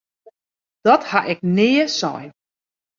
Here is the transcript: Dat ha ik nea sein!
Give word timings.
Dat 0.85 1.01
ha 1.09 1.19
ik 1.31 1.39
nea 1.55 1.87
sein! 1.99 2.29